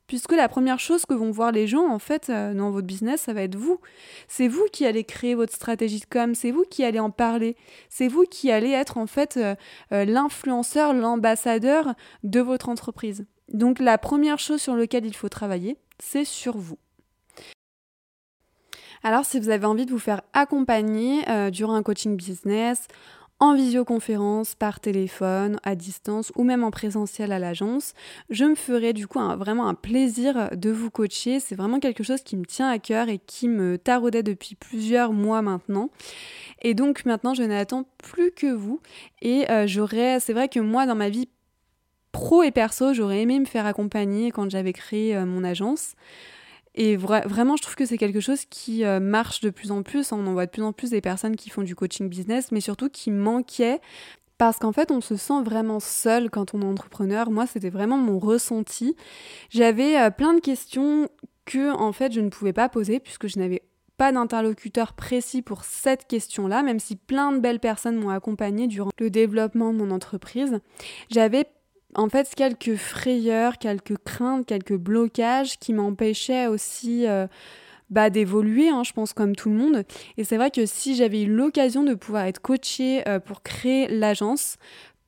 Puisque 0.09 0.31
la 0.31 0.49
première 0.49 0.79
chose 0.79 1.05
que 1.05 1.13
vont 1.13 1.29
voir 1.29 1.51
les 1.51 1.67
gens 1.67 1.87
en 1.87 1.99
fait 1.99 2.31
euh, 2.31 2.55
dans 2.55 2.71
votre 2.71 2.87
business, 2.87 3.21
ça 3.21 3.33
va 3.33 3.43
être 3.43 3.55
vous. 3.55 3.79
C'est 4.27 4.47
vous 4.47 4.65
qui 4.73 4.87
allez 4.87 5.03
créer 5.03 5.35
votre 5.35 5.53
stratégie 5.53 5.99
de 5.99 6.05
com, 6.05 6.33
c'est 6.33 6.49
vous 6.49 6.63
qui 6.63 6.83
allez 6.83 6.99
en 6.99 7.11
parler, 7.11 7.55
c'est 7.89 8.07
vous 8.07 8.23
qui 8.23 8.49
allez 8.49 8.71
être 8.71 8.97
en 8.97 9.05
fait 9.05 9.37
euh, 9.37 9.53
euh, 9.91 10.05
l'influenceur, 10.05 10.95
l'ambassadeur 10.95 11.93
de 12.23 12.39
votre 12.39 12.69
entreprise. 12.69 13.27
Donc 13.53 13.77
la 13.77 13.99
première 13.99 14.39
chose 14.39 14.59
sur 14.59 14.75
laquelle 14.75 15.05
il 15.05 15.15
faut 15.15 15.29
travailler, 15.29 15.77
c'est 15.99 16.25
sur 16.25 16.57
vous. 16.57 16.79
Alors 19.03 19.25
si 19.25 19.39
vous 19.39 19.49
avez 19.49 19.67
envie 19.67 19.85
de 19.85 19.91
vous 19.91 19.99
faire 19.99 20.23
accompagner 20.33 21.21
durant 21.51 21.75
un 21.75 21.83
coaching 21.83 22.17
business, 22.17 22.87
en 23.39 23.55
visioconférence, 23.55 24.55
par 24.55 24.79
téléphone, 24.79 25.59
à 25.63 25.75
distance 25.75 26.31
ou 26.35 26.43
même 26.43 26.63
en 26.63 26.71
présentiel 26.71 27.31
à 27.31 27.39
l'agence. 27.39 27.93
Je 28.29 28.45
me 28.45 28.55
ferai 28.55 28.91
du 28.93 29.07
coup 29.07 29.19
vraiment 29.37 29.67
un 29.67 29.75
plaisir 29.75 30.49
de 30.55 30.69
vous 30.69 30.89
coacher. 30.89 31.39
C'est 31.39 31.55
vraiment 31.55 31.79
quelque 31.79 32.03
chose 32.03 32.21
qui 32.21 32.35
me 32.35 32.45
tient 32.45 32.69
à 32.69 32.79
cœur 32.79 33.07
et 33.07 33.17
qui 33.17 33.47
me 33.47 33.77
taraudait 33.77 34.23
depuis 34.23 34.55
plusieurs 34.55 35.13
mois 35.13 35.41
maintenant. 35.41 35.89
Et 36.61 36.73
donc 36.73 37.05
maintenant, 37.05 37.33
je 37.33 37.43
n'attends 37.43 37.85
plus 37.97 38.31
que 38.31 38.51
vous. 38.51 38.81
Et 39.21 39.49
euh, 39.49 39.67
j'aurais, 39.67 40.19
c'est 40.19 40.33
vrai 40.33 40.49
que 40.49 40.59
moi, 40.59 40.85
dans 40.85 40.95
ma 40.95 41.09
vie 41.09 41.29
pro 42.11 42.43
et 42.43 42.51
perso, 42.51 42.93
j'aurais 42.93 43.21
aimé 43.21 43.39
me 43.39 43.45
faire 43.45 43.65
accompagner 43.65 44.31
quand 44.31 44.49
j'avais 44.49 44.73
créé 44.73 45.15
euh, 45.15 45.25
mon 45.25 45.43
agence. 45.43 45.95
Et 46.81 46.95
vraiment, 46.95 47.57
je 47.57 47.61
trouve 47.61 47.75
que 47.75 47.85
c'est 47.85 47.97
quelque 47.97 48.21
chose 48.21 48.45
qui 48.45 48.85
euh, 48.85 49.01
marche 49.01 49.41
de 49.41 49.49
plus 49.49 49.69
en 49.69 49.83
plus. 49.83 50.13
On 50.13 50.25
en 50.25 50.31
voit 50.31 50.45
de 50.45 50.51
plus 50.51 50.63
en 50.63 50.71
plus 50.71 50.91
des 50.91 51.01
personnes 51.01 51.35
qui 51.35 51.49
font 51.49 51.61
du 51.61 51.75
coaching 51.75 52.07
business, 52.07 52.53
mais 52.53 52.61
surtout 52.61 52.87
qui 52.87 53.11
manquaient 53.11 53.81
parce 54.37 54.59
qu'en 54.59 54.71
fait, 54.71 54.89
on 54.89 55.01
se 55.01 55.17
sent 55.17 55.43
vraiment 55.43 55.81
seul 55.81 56.29
quand 56.29 56.53
on 56.53 56.61
est 56.61 56.65
entrepreneur. 56.65 57.31
Moi, 57.31 57.45
c'était 57.47 57.69
vraiment 57.69 57.97
mon 57.97 58.17
ressenti. 58.17 58.95
J'avais 59.49 59.99
euh, 59.99 60.09
plein 60.09 60.33
de 60.33 60.39
questions 60.39 61.09
que, 61.43 61.69
en 61.73 61.91
fait, 61.91 62.13
je 62.13 62.21
ne 62.21 62.29
pouvais 62.29 62.53
pas 62.53 62.69
poser 62.69 63.01
puisque 63.01 63.27
je 63.27 63.39
n'avais 63.39 63.61
pas 63.97 64.13
d'interlocuteur 64.13 64.93
précis 64.93 65.41
pour 65.41 65.65
cette 65.65 66.07
question-là, 66.07 66.63
même 66.63 66.79
si 66.79 66.95
plein 66.95 67.33
de 67.33 67.39
belles 67.39 67.59
personnes 67.59 67.97
m'ont 67.97 68.11
accompagné 68.11 68.67
durant 68.67 68.91
le 68.97 69.09
développement 69.09 69.73
de 69.73 69.79
mon 69.79 69.91
entreprise. 69.91 70.61
J'avais 71.11 71.43
en 71.95 72.09
fait 72.09 72.33
quelques 72.35 72.75
frayeurs, 72.75 73.57
quelques 73.57 73.97
craintes, 74.03 74.45
quelques 74.45 74.75
blocages 74.75 75.57
qui 75.59 75.73
m'empêchaient 75.73 76.47
aussi 76.47 77.07
euh, 77.07 77.27
bah, 77.89 78.09
d'évoluer, 78.09 78.69
hein, 78.69 78.83
je 78.83 78.93
pense 78.93 79.13
comme 79.13 79.35
tout 79.35 79.49
le 79.49 79.55
monde. 79.55 79.83
Et 80.17 80.23
c'est 80.23 80.37
vrai 80.37 80.51
que 80.51 80.65
si 80.65 80.95
j'avais 80.95 81.23
eu 81.23 81.33
l'occasion 81.33 81.83
de 81.83 81.93
pouvoir 81.93 82.25
être 82.25 82.41
coachée 82.41 83.07
euh, 83.07 83.19
pour 83.19 83.41
créer 83.41 83.87
l'agence, 83.87 84.57